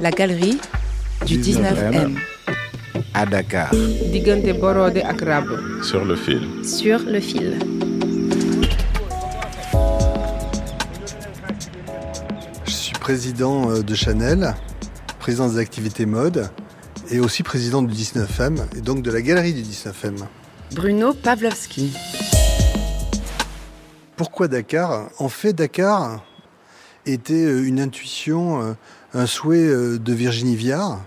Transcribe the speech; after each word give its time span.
La 0.00 0.10
galerie 0.10 0.58
du 1.26 1.38
19M. 1.38 2.16
à 3.14 3.24
Dakar. 3.26 3.70
diggante 4.12 4.52
Borode 4.60 4.98
ak 4.98 5.20
Rabo. 5.22 5.82
Sur 5.82 6.04
le 6.04 6.16
fil. 6.16 6.42
Sur 6.64 7.00
le 7.00 7.20
fil. 7.20 7.58
Je 12.66 12.70
suis 12.70 12.98
président 12.98 13.70
euh, 13.70 13.82
de 13.82 13.94
Chanel, 13.94 14.54
président 15.18 15.48
des 15.48 15.58
activités 15.58 16.06
mode 16.06 16.50
et 17.10 17.20
aussi 17.20 17.42
président 17.42 17.82
du 17.82 17.94
19M 17.94 18.58
et 18.76 18.80
donc 18.80 19.02
de 19.02 19.10
la 19.10 19.22
galerie 19.22 19.54
du 19.54 19.62
19M. 19.62 20.24
Bruno 20.74 21.14
Pavlovski. 21.14 21.92
Pourquoi 24.16 24.48
Dakar? 24.48 25.08
En 25.18 25.28
fait, 25.28 25.52
Dakar 25.52 26.22
était 27.06 27.34
euh, 27.34 27.66
une 27.66 27.80
intuition, 27.80 28.62
euh, 28.62 28.72
un 29.16 29.26
souhait 29.26 29.66
euh, 29.66 29.98
de 29.98 30.12
Virginie 30.12 30.56
Viard 30.56 31.00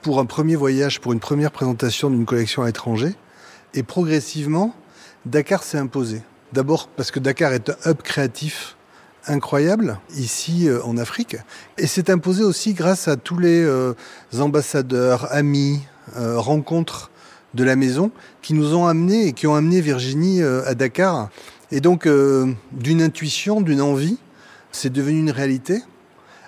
pour 0.00 0.20
un 0.20 0.26
premier 0.26 0.54
voyage, 0.54 1.00
pour 1.00 1.12
une 1.12 1.20
première 1.20 1.50
présentation 1.50 2.08
d'une 2.08 2.24
collection 2.24 2.62
à 2.62 2.66
l'étranger. 2.66 3.14
Et 3.74 3.82
progressivement, 3.82 4.74
Dakar 5.26 5.64
s'est 5.64 5.78
imposé. 5.78 6.22
D'abord 6.52 6.88
parce 6.88 7.10
que 7.10 7.18
Dakar 7.18 7.52
est 7.52 7.70
un 7.70 7.90
hub 7.90 8.02
créatif 8.02 8.76
incroyable 9.26 9.98
ici 10.16 10.68
euh, 10.68 10.82
en 10.84 10.96
Afrique. 10.96 11.36
Et 11.78 11.88
s'est 11.88 12.10
imposé 12.10 12.44
aussi 12.44 12.74
grâce 12.74 13.08
à 13.08 13.16
tous 13.16 13.38
les 13.38 13.62
euh, 13.62 13.94
ambassadeurs, 14.38 15.32
amis, 15.32 15.80
rencontres 16.16 17.12
de 17.54 17.62
la 17.62 17.76
maison 17.76 18.10
qui 18.42 18.54
nous 18.54 18.74
ont 18.74 18.86
amenés 18.86 19.28
et 19.28 19.32
qui 19.32 19.46
ont 19.46 19.54
amené 19.54 19.80
Virginie 19.80 20.42
à 20.42 20.74
Dakar. 20.74 21.28
Et 21.70 21.80
donc, 21.80 22.08
d'une 22.72 23.00
intuition, 23.00 23.60
d'une 23.60 23.80
envie, 23.80 24.18
c'est 24.72 24.92
devenu 24.92 25.20
une 25.20 25.30
réalité. 25.30 25.80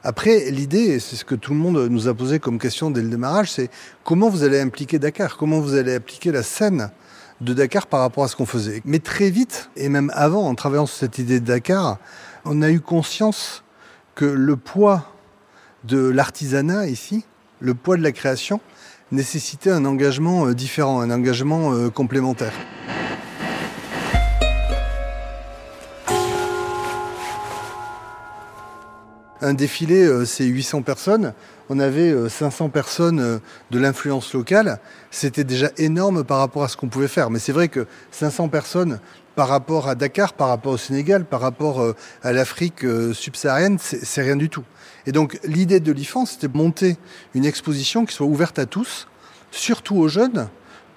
Après, 0.06 0.50
l'idée, 0.50 1.00
c'est 1.00 1.16
ce 1.16 1.24
que 1.24 1.34
tout 1.34 1.54
le 1.54 1.58
monde 1.58 1.88
nous 1.88 2.08
a 2.08 2.14
posé 2.14 2.38
comme 2.38 2.58
question 2.58 2.90
dès 2.90 3.00
le 3.00 3.08
démarrage, 3.08 3.50
c'est 3.52 3.70
comment 4.04 4.28
vous 4.28 4.42
allez 4.42 4.60
impliquer 4.60 4.98
Dakar, 4.98 5.38
comment 5.38 5.60
vous 5.60 5.76
allez 5.76 5.94
appliquer 5.94 6.30
la 6.30 6.42
scène 6.42 6.90
de 7.40 7.54
Dakar 7.54 7.86
par 7.86 8.00
rapport 8.00 8.22
à 8.22 8.28
ce 8.28 8.36
qu'on 8.36 8.44
faisait? 8.44 8.82
Mais 8.84 8.98
très 8.98 9.30
vite, 9.30 9.70
et 9.76 9.88
même 9.88 10.12
avant, 10.14 10.46
en 10.46 10.54
travaillant 10.54 10.84
sur 10.84 10.98
cette 10.98 11.18
idée 11.18 11.40
de 11.40 11.46
Dakar, 11.46 11.96
on 12.44 12.60
a 12.60 12.70
eu 12.70 12.80
conscience 12.80 13.64
que 14.14 14.26
le 14.26 14.56
poids 14.56 15.10
de 15.84 16.06
l'artisanat 16.06 16.86
ici, 16.88 17.24
le 17.60 17.72
poids 17.72 17.96
de 17.96 18.02
la 18.02 18.12
création, 18.12 18.60
nécessitait 19.10 19.70
un 19.70 19.86
engagement 19.86 20.48
euh, 20.48 20.54
différent, 20.54 21.00
un 21.00 21.10
engagement 21.10 21.72
euh, 21.72 21.88
complémentaire. 21.88 22.52
Un 29.44 29.52
défilé, 29.52 30.04
euh, 30.04 30.24
c'est 30.24 30.46
800 30.46 30.80
personnes. 30.80 31.34
On 31.68 31.78
avait 31.78 32.10
euh, 32.10 32.30
500 32.30 32.70
personnes 32.70 33.20
euh, 33.20 33.38
de 33.70 33.78
l'influence 33.78 34.32
locale. 34.32 34.80
C'était 35.10 35.44
déjà 35.44 35.70
énorme 35.76 36.24
par 36.24 36.38
rapport 36.38 36.64
à 36.64 36.68
ce 36.68 36.78
qu'on 36.78 36.88
pouvait 36.88 37.08
faire. 37.08 37.28
Mais 37.28 37.38
c'est 37.38 37.52
vrai 37.52 37.68
que 37.68 37.86
500 38.10 38.48
personnes 38.48 39.00
par 39.36 39.48
rapport 39.48 39.86
à 39.86 39.96
Dakar, 39.96 40.32
par 40.32 40.48
rapport 40.48 40.72
au 40.72 40.78
Sénégal, 40.78 41.26
par 41.26 41.42
rapport 41.42 41.82
euh, 41.82 41.94
à 42.22 42.32
l'Afrique 42.32 42.86
euh, 42.86 43.12
subsaharienne, 43.12 43.76
c'est 43.78 44.22
rien 44.22 44.36
du 44.36 44.48
tout. 44.48 44.64
Et 45.04 45.12
donc 45.12 45.38
l'idée 45.44 45.78
de 45.78 45.92
l'IFAN, 45.92 46.24
c'était 46.24 46.48
de 46.48 46.56
monter 46.56 46.96
une 47.34 47.44
exposition 47.44 48.06
qui 48.06 48.14
soit 48.14 48.26
ouverte 48.26 48.58
à 48.58 48.64
tous, 48.64 49.08
surtout 49.50 49.96
aux 49.96 50.08
jeunes, 50.08 50.48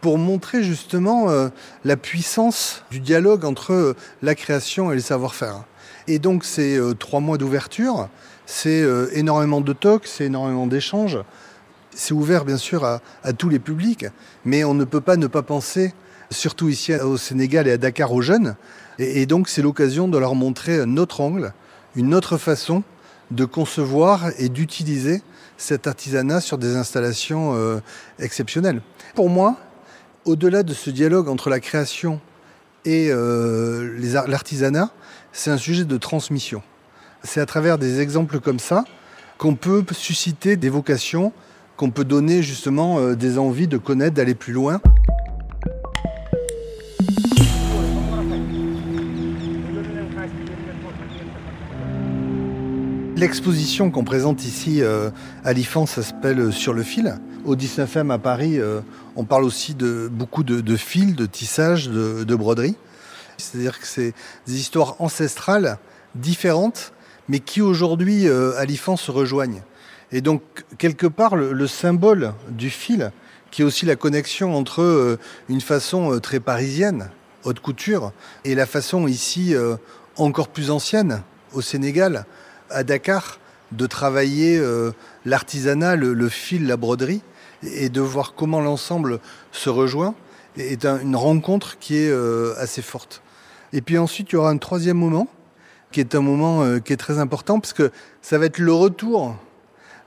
pour 0.01 0.17
montrer 0.17 0.63
justement 0.63 1.29
euh, 1.29 1.49
la 1.83 1.97
puissance 1.97 2.83
du 2.91 2.99
dialogue 2.99 3.45
entre 3.45 3.73
euh, 3.73 3.95
la 4.21 4.35
création 4.35 4.91
et 4.91 4.95
le 4.95 5.01
savoir-faire. 5.01 5.63
Et 6.07 6.19
donc 6.19 6.45
euh, 6.59 6.93
trois 6.93 7.19
mois 7.19 7.37
d'ouverture, 7.37 8.09
c'est 8.47 8.81
euh, 8.81 9.09
énormément 9.11 9.61
de 9.61 9.73
talks, 9.73 10.07
c'est 10.07 10.25
énormément 10.25 10.65
d'échanges. 10.65 11.19
C'est 11.93 12.13
ouvert 12.13 12.45
bien 12.45 12.57
sûr 12.57 12.85
à, 12.85 13.01
tous 13.37 13.49
les 13.49 13.59
publics, 13.59 14.05
mais 14.45 14.63
on 14.63 14.73
ne 14.73 14.85
peut 14.85 15.01
pas 15.01 15.17
ne 15.17 15.27
pas 15.27 15.41
penser, 15.41 15.93
surtout 16.31 16.69
ici 16.69 16.95
au 16.95 17.17
Sénégal 17.17 17.67
et 17.67 17.71
à 17.71 17.77
Dakar, 17.77 18.13
aux 18.13 18.21
jeunes. 18.21 18.55
Et, 18.99 19.25
donc 19.25 19.49
c'est 19.49 19.61
l'occasion 19.61 20.07
de 20.07 20.17
leur 20.17 20.33
montrer 20.33 20.79
un 20.79 20.95
autre 20.97 21.21
angle, 21.21 21.53
une 21.95 22.15
autre 22.15 22.37
façon 22.37 22.83
de 23.31 23.43
concevoir 23.43 24.29
et 24.37 24.47
d'utiliser 24.47 25.21
cet 25.57 25.85
artisanat 25.85 26.39
sur 26.39 26.57
des 26.57 26.75
installations 26.77 27.53
euh, 27.55 27.79
exceptionnelles. 28.19 28.81
Pour 29.13 29.29
moi, 29.29 29.57
au-delà 30.23 30.63
de 30.63 30.73
ce 30.73 30.89
dialogue 30.89 31.27
entre 31.27 31.49
la 31.49 31.59
création 31.59 32.21
et 32.85 33.09
euh, 33.11 33.97
l'artisanat, 34.27 34.91
c'est 35.33 35.51
un 35.51 35.57
sujet 35.57 35.83
de 35.83 35.97
transmission. 35.97 36.61
C'est 37.23 37.41
à 37.41 37.45
travers 37.45 37.77
des 37.77 37.99
exemples 37.99 38.39
comme 38.39 38.59
ça 38.59 38.85
qu'on 39.37 39.55
peut 39.55 39.83
susciter 39.91 40.55
des 40.55 40.69
vocations, 40.69 41.31
qu'on 41.75 41.91
peut 41.91 42.05
donner 42.05 42.41
justement 42.41 42.99
euh, 42.99 43.15
des 43.15 43.37
envies 43.37 43.67
de 43.67 43.77
connaître, 43.77 44.15
d'aller 44.15 44.35
plus 44.35 44.53
loin. 44.53 44.81
L'exposition 53.15 53.89
qu'on 53.89 54.03
présente 54.03 54.43
ici 54.43 54.81
euh, 54.81 55.09
à 55.43 55.53
l'IFAN, 55.53 55.87
s'appelle 55.87 56.39
euh, 56.39 56.51
Sur 56.51 56.73
le 56.73 56.83
fil. 56.83 57.15
Au 57.45 57.55
19e 57.55 58.11
à 58.11 58.17
Paris, 58.17 58.59
on 59.15 59.23
parle 59.23 59.45
aussi 59.45 59.73
de 59.73 60.09
beaucoup 60.11 60.43
de, 60.43 60.75
fils, 60.75 61.15
de 61.15 61.25
tissages, 61.25 61.87
de, 61.87 62.25
de 62.25 62.35
broderies. 62.35 62.75
C'est-à-dire 63.37 63.79
que 63.79 63.87
c'est 63.87 64.13
des 64.47 64.59
histoires 64.59 64.97
ancestrales 64.99 65.77
différentes, 66.15 66.91
mais 67.29 67.39
qui 67.39 67.61
aujourd'hui 67.61 68.27
euh, 68.27 68.57
à 68.57 68.65
l'IFAN 68.65 68.97
se 68.97 69.11
rejoignent. 69.11 69.61
Et 70.11 70.21
donc, 70.21 70.41
quelque 70.77 71.07
part, 71.07 71.35
le, 71.35 71.51
le 71.51 71.67
symbole 71.67 72.33
du 72.49 72.69
fil, 72.69 73.11
qui 73.51 73.61
est 73.61 73.65
aussi 73.65 73.85
la 73.85 73.95
connexion 73.95 74.55
entre 74.55 74.81
euh, 74.81 75.17
une 75.49 75.61
façon 75.61 76.13
euh, 76.13 76.19
très 76.19 76.39
parisienne, 76.39 77.09
haute 77.43 77.59
couture, 77.59 78.11
et 78.45 78.55
la 78.55 78.65
façon 78.65 79.07
ici 79.07 79.53
euh, 79.55 79.75
encore 80.15 80.47
plus 80.47 80.71
ancienne, 80.71 81.21
au 81.53 81.61
Sénégal, 81.61 82.25
à 82.69 82.83
Dakar, 82.83 83.39
de 83.73 83.85
travailler 83.85 84.57
euh, 84.57 84.91
l'artisanat, 85.25 85.95
le, 85.97 86.13
le 86.13 86.29
fil, 86.29 86.67
la 86.67 86.77
broderie, 86.77 87.21
et, 87.63 87.89
de 87.89 88.01
voir 88.01 88.33
comment 88.35 88.61
l'ensemble 88.61 89.19
se 89.51 89.69
rejoint, 89.69 90.15
est 90.57 90.85
un- 90.85 90.99
une 90.99 91.15
rencontre 91.15 91.77
qui 91.79 91.97
est 91.97 92.09
euh, 92.09 92.53
assez 92.57 92.81
forte. 92.81 93.21
Et 93.73 93.81
puis 93.81 93.97
ensuite, 93.97 94.31
il 94.31 94.35
y 94.35 94.37
aura 94.37 94.49
un 94.51 94.57
troisième 94.57 94.97
moment, 94.97 95.27
qui 95.91 95.99
est 95.99 96.15
un 96.15 96.21
moment 96.21 96.63
euh, 96.63 96.79
qui 96.79 96.93
est 96.93 96.97
très 96.97 97.19
important, 97.19 97.59
parce 97.59 97.73
que 97.73 97.91
ça 98.21 98.37
va 98.37 98.45
être 98.45 98.59
le 98.59 98.73
retour 98.73 99.35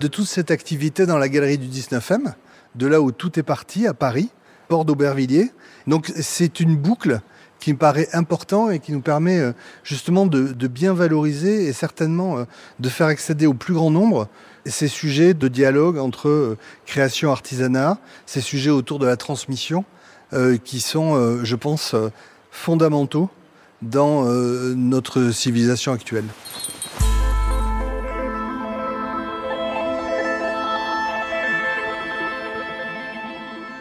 de 0.01 0.07
toute 0.07 0.27
cette 0.27 0.51
activité 0.51 1.07
dans 1.07 1.19
la 1.19 1.29
galerie 1.29 1.59
du 1.59 1.69
19e, 1.69 2.33
de 2.75 2.87
là 2.87 3.01
où 3.01 3.13
tout 3.13 3.39
est 3.39 3.43
parti, 3.43 3.87
à 3.87 3.95
Paris, 3.95 4.31
port 4.69 4.85
d'Aubervilliers. 4.85 5.51
Donc 5.87 6.13
c'est 6.21 6.61
une 6.61 6.77
boucle 6.77 7.21
qui 7.59 7.73
me 7.75 7.79
paraît 7.79 8.09
important 8.15 8.71
et 8.71 8.79
qui 8.79 8.93
nous 8.93 9.03
permet 9.03 9.39
euh, 9.39 9.53
justement 9.85 10.27
de, 10.27 10.67
bien 10.67 10.95
valoriser 10.95 11.67
et 11.67 11.73
certainement 11.73 12.39
euh, 12.39 12.45
de 12.79 12.89
faire 12.89 13.09
accéder 13.09 13.47
au 13.47 13.55
plus 13.55 13.75
grand 13.75 13.91
nombre 13.91 14.29
ces 14.67 14.89
sujets 14.89 15.35
de 15.35 15.49
dialogue 15.49 15.99
entre 15.99 16.57
création 16.85 17.31
artisanat, 17.31 17.99
ces 18.27 18.43
sujets 18.43 18.71
autour 18.71 18.99
de 18.99 19.07
la 19.07 19.17
transmission, 19.17 19.87
qui 20.65 20.81
sont, 20.81 21.43
je 21.43 21.57
pense, 21.57 21.97
fondamentaux 22.51 23.31
dans 23.83 24.27
euh, 24.27 24.75
notre 24.75 25.31
civilisation 25.31 25.93
actuelle. 25.93 26.27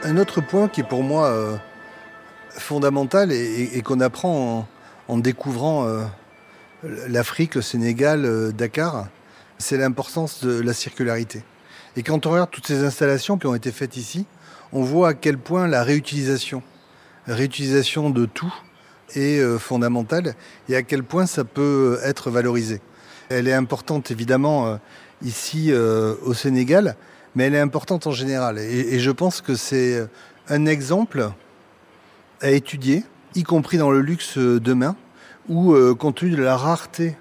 Un 0.03 0.17
autre 0.17 0.41
point 0.41 0.69
qui 0.69 0.81
est 0.81 0.87
pour 0.87 1.03
moi 1.03 1.27
euh, 1.27 1.57
fondamental 2.49 3.31
et, 3.31 3.81
qu'on 3.83 3.99
apprend 3.99 4.67
en, 5.07 5.17
découvrant 5.17 5.85
euh, 5.85 6.03
l'Afrique, 7.07 7.55
le 7.55 7.61
Sénégal, 7.61 8.53
Dakar, 8.53 9.07
c'est 9.57 9.77
l'importance 9.77 10.43
de 10.43 10.61
la 10.61 10.73
circularité. 10.73 11.43
Et 11.97 12.03
quand 12.03 12.25
on 12.25 12.31
regarde 12.31 12.49
toutes 12.49 12.67
ces 12.67 12.85
installations 12.85 13.37
qui 13.37 13.47
ont 13.47 13.55
été 13.55 13.71
faites 13.71 13.97
ici, 13.97 14.25
on 14.71 14.83
voit 14.83 15.09
à 15.09 15.13
quel 15.13 15.37
point 15.37 15.67
la 15.67 15.83
réutilisation, 15.83 16.63
réutilisation 17.27 18.09
de 18.09 18.25
tout 18.25 18.53
est 19.15 19.39
euh, 19.39 19.57
fondamentale 19.57 20.35
et 20.67 20.75
à 20.75 20.83
quel 20.83 21.03
point 21.03 21.25
ça 21.25 21.43
peut 21.43 21.99
être 22.03 22.29
valorisé. 22.29 22.81
Elle 23.29 23.47
est 23.47 23.53
importante 23.53 24.11
évidemment 24.11 24.67
euh, 24.67 24.75
ici 25.21 25.71
euh, 25.71 26.15
au 26.23 26.33
Sénégal, 26.33 26.95
mais 27.35 27.45
elle 27.45 27.55
est 27.55 27.59
importante 27.59 28.07
en 28.07 28.11
général. 28.11 28.57
Et, 28.57 28.95
et 28.95 28.99
je 28.99 29.11
pense 29.11 29.41
que 29.41 29.55
c'est 29.55 30.07
un 30.47 30.65
exemple 30.65 31.31
à 32.41 32.51
étudier, 32.51 33.03
y 33.35 33.43
compris 33.43 33.77
dans 33.77 33.91
le 33.91 34.01
luxe 34.01 34.37
euh, 34.37 34.59
demain, 34.59 34.95
où 35.47 35.73
euh, 35.73 35.95
compte 35.95 36.17
tenu 36.17 36.31
de 36.31 36.41
la 36.41 36.57
rareté 36.57 37.17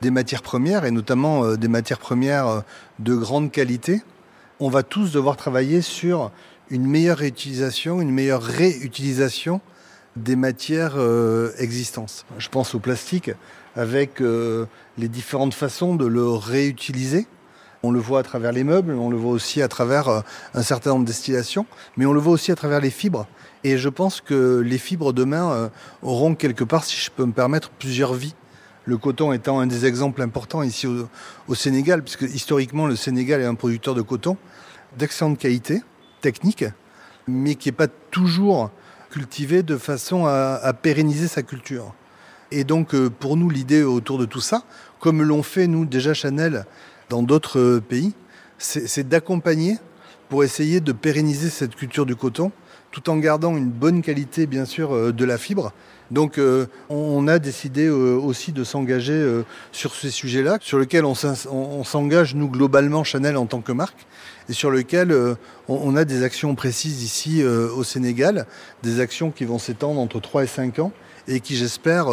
des 0.00 0.10
matières 0.10 0.42
premières, 0.42 0.84
et 0.84 0.90
notamment 0.90 1.44
euh, 1.44 1.56
des 1.56 1.68
matières 1.68 1.98
premières 1.98 2.46
euh, 2.46 2.60
de 2.98 3.14
grande 3.14 3.50
qualité, 3.50 4.02
on 4.58 4.68
va 4.68 4.82
tous 4.82 5.12
devoir 5.12 5.36
travailler 5.36 5.80
sur 5.80 6.30
une 6.68 6.86
meilleure 6.86 7.18
réutilisation, 7.18 8.00
une 8.00 8.10
meilleure 8.10 8.42
réutilisation 8.42 9.60
des 10.16 10.36
matières 10.36 10.94
euh, 10.96 11.52
existantes. 11.58 12.24
Je 12.38 12.48
pense 12.48 12.74
au 12.74 12.78
plastique 12.80 13.30
avec 13.76 14.20
euh, 14.20 14.66
les 14.98 15.08
différentes 15.08 15.54
façons 15.54 15.94
de 15.94 16.06
le 16.06 16.28
réutiliser, 16.28 17.26
On 17.82 17.92
le 17.92 17.98
voit 18.00 18.20
à 18.20 18.22
travers 18.22 18.52
les 18.52 18.64
meubles, 18.64 18.92
on 18.92 19.08
le 19.08 19.16
voit 19.16 19.32
aussi 19.32 19.62
à 19.62 19.68
travers 19.68 20.08
euh, 20.08 20.20
un 20.52 20.62
certain 20.62 20.90
nombre 20.90 21.04
de 21.04 21.08
destillations, 21.08 21.64
mais 21.96 22.04
on 22.04 22.12
le 22.12 22.20
voit 22.20 22.34
aussi 22.34 22.52
à 22.52 22.54
travers 22.54 22.80
les 22.80 22.90
fibres. 22.90 23.26
Et 23.64 23.78
je 23.78 23.88
pense 23.88 24.20
que 24.20 24.60
les 24.60 24.76
fibres 24.76 25.12
demain 25.14 25.50
euh, 25.52 25.68
auront 26.02 26.34
quelque 26.34 26.64
part, 26.64 26.84
si 26.84 26.96
je 26.96 27.10
peux 27.10 27.24
me 27.24 27.32
permettre, 27.32 27.70
plusieurs 27.70 28.12
vies. 28.12 28.34
Le 28.84 28.98
coton 28.98 29.32
étant 29.32 29.60
un 29.60 29.66
des 29.66 29.86
exemples 29.86 30.20
importants 30.20 30.62
ici 30.62 30.86
au, 30.86 31.08
au 31.48 31.54
Sénégal, 31.54 32.02
puisque 32.02 32.22
historiquement 32.22 32.86
le 32.86 32.96
Sénégal 32.96 33.40
est 33.40 33.46
un 33.46 33.54
producteur 33.54 33.94
de 33.94 34.02
coton 34.02 34.36
d'excellente 34.98 35.38
qualité, 35.38 35.82
technique, 36.20 36.64
mais 37.28 37.54
qui 37.54 37.68
n'est 37.68 37.76
pas 37.76 37.88
toujours 38.10 38.70
cultivé 39.10 39.62
de 39.62 39.76
façon 39.76 40.26
à, 40.26 40.60
à 40.62 40.72
pérenniser 40.72 41.28
sa 41.28 41.42
culture. 41.42 41.94
Et 42.50 42.64
donc 42.64 42.94
euh, 42.94 43.10
pour 43.10 43.36
nous, 43.36 43.50
l'idée 43.50 43.82
autour 43.82 44.18
de 44.18 44.24
tout 44.24 44.40
ça, 44.40 44.62
comme 44.98 45.22
l'ont 45.22 45.42
fait 45.42 45.66
nous 45.66 45.84
déjà 45.84 46.14
Chanel 46.14 46.64
dans 47.08 47.22
d'autres 47.22 47.58
euh, 47.58 47.80
pays, 47.80 48.14
c'est 48.58 49.08
d'accompagner 49.08 49.78
pour 50.28 50.44
essayer 50.44 50.80
de 50.80 50.92
pérenniser 50.92 51.48
cette 51.48 51.74
culture 51.74 52.04
du 52.04 52.14
coton, 52.14 52.52
tout 52.90 53.08
en 53.10 53.16
gardant 53.18 53.56
une 53.56 53.70
bonne 53.70 54.02
qualité 54.02 54.46
bien 54.46 54.64
sûr 54.64 54.94
euh, 54.94 55.12
de 55.12 55.24
la 55.24 55.38
fibre. 55.38 55.72
Donc 56.10 56.38
euh, 56.38 56.66
on 56.88 57.28
a 57.28 57.38
décidé 57.38 57.86
euh, 57.86 58.16
aussi 58.16 58.52
de 58.52 58.64
s'engager 58.64 59.42
sur 59.70 59.94
ces 59.94 60.10
sujets-là, 60.10 60.58
sur 60.60 60.78
lesquels 60.78 61.04
on 61.04 61.84
s'engage 61.84 62.34
nous 62.34 62.48
globalement 62.48 63.04
Chanel 63.04 63.36
en 63.36 63.46
tant 63.46 63.60
que 63.60 63.70
marque, 63.70 64.06
et 64.48 64.52
sur 64.52 64.72
lesquels 64.72 65.16
on 65.68 65.94
a 65.94 66.04
des 66.04 66.24
actions 66.24 66.56
précises 66.56 67.04
ici 67.04 67.44
au 67.44 67.84
Sénégal, 67.84 68.46
des 68.82 68.98
actions 68.98 69.30
qui 69.30 69.44
vont 69.44 69.60
s'étendre 69.60 70.00
entre 70.00 70.18
3 70.20 70.42
et 70.42 70.46
5 70.48 70.80
ans, 70.80 70.92
et 71.28 71.38
qui 71.38 71.54
j'espère 71.54 72.08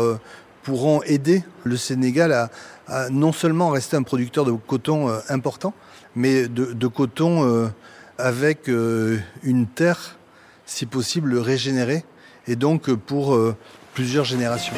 pourront 0.61 1.01
aider 1.03 1.43
le 1.63 1.77
Sénégal 1.77 2.49
à, 2.87 3.09
non 3.09 3.31
seulement 3.31 3.71
rester 3.71 3.97
un 3.97 4.03
producteur 4.03 4.45
de 4.45 4.51
coton 4.51 5.09
important, 5.29 5.73
mais 6.15 6.47
de, 6.47 6.87
coton 6.87 7.71
avec 8.19 8.67
une 8.67 9.65
terre, 9.73 10.16
si 10.67 10.85
possible, 10.85 11.37
régénérée, 11.37 12.03
et 12.45 12.55
donc 12.55 12.89
euh, 12.89 12.97
pour 12.97 13.33
euh, 13.33 13.55
plusieurs 13.95 14.25
générations. 14.25 14.75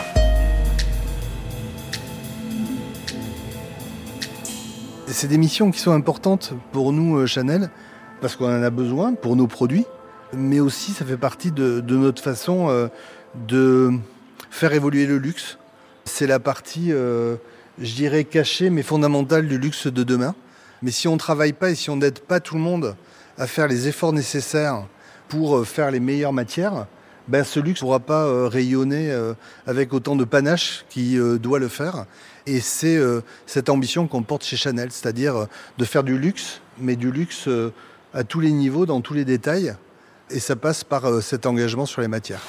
C'est 5.08 5.28
des 5.28 5.40
missions 5.40 5.72
qui 5.72 5.80
sont 5.80 5.92
importantes 5.92 6.54
pour 6.72 6.94
nous, 6.94 7.18
euh, 7.18 7.26
Chanel, 7.26 7.72
parce 8.22 8.36
qu'on 8.36 8.46
en 8.46 8.64
a 8.64 8.70
besoin 8.70 9.16
pour 9.16 9.36
nos 9.36 9.48
produits, 9.48 9.86
mais 10.32 10.60
aussi 10.60 10.92
ça 10.92 11.04
fait 11.04 11.18
partie 11.18 11.52
de, 11.52 11.82
notre 11.82 12.22
façon 12.22 12.90
de 13.48 13.92
faire 14.52 14.74
évoluer 14.74 15.08
le 15.08 15.18
luxe. 15.18 15.58
C'est 16.06 16.28
la 16.28 16.40
partie, 16.40 16.90
je 16.92 17.38
dirais, 17.96 18.26
cachée 18.26 18.70
mais 18.70 18.84
fondamentale 18.84 19.48
du 19.48 19.58
luxe 19.58 19.88
de 19.88 20.04
demain. 20.04 20.36
Mais 20.82 20.92
si 20.92 21.08
on 21.08 21.14
ne 21.14 21.18
travaille 21.18 21.54
pas 21.54 21.72
et 21.72 21.76
si 21.76 21.90
on 21.90 21.96
n'aide 21.96 22.20
pas 22.20 22.42
tout 22.42 22.56
le 22.56 22.62
monde 22.62 22.96
à 23.38 23.48
faire 23.48 23.70
les 23.70 23.88
efforts 23.88 24.14
nécessaires 24.14 24.84
pour 25.30 25.58
euh, 25.58 25.64
faire 25.64 25.92
les 25.92 26.02
meilleures 26.02 26.34
matières, 26.34 26.86
ben 27.30 27.44
ce 27.46 27.60
luxe 27.60 27.82
ne 27.82 27.86
pourra 27.86 28.00
pas 28.00 28.26
euh, 28.26 28.48
rayonner 28.48 29.12
euh, 29.12 29.34
avec 29.66 29.94
autant 29.94 30.16
de 30.16 30.26
panache 30.26 30.84
qui 30.90 31.18
doit 31.40 31.60
le 31.60 31.70
faire. 31.70 32.06
Et 32.46 32.60
c'est 32.60 33.00
cette 33.46 33.70
ambition 33.70 34.08
qu'on 34.08 34.24
porte 34.24 34.44
chez 34.44 34.58
Chanel, 34.58 34.92
c'est-à-dire 34.92 35.46
de 35.78 35.86
faire 35.86 36.04
du 36.04 36.18
luxe, 36.18 36.62
mais 36.80 36.96
du 36.96 37.12
luxe 37.12 37.48
à 38.12 38.24
tous 38.24 38.40
les 38.40 38.52
niveaux, 38.52 38.88
dans 38.88 39.02
tous 39.02 39.14
les 39.14 39.26
détails. 39.26 39.76
Et 40.32 40.40
ça 40.40 40.56
passe 40.56 40.84
par 40.84 41.22
cet 41.22 41.46
engagement 41.46 41.86
sur 41.86 42.02
les 42.02 42.08
matières. 42.08 42.42